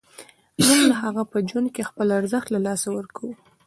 [0.65, 3.33] موږ د هغه په ژوند کې خپل ارزښت له لاسه ورکوو.